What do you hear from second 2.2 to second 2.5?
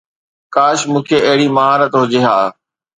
ها